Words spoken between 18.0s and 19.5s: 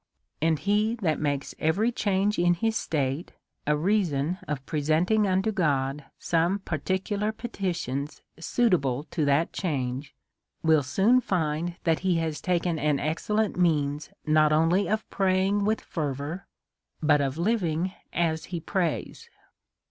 as he prays.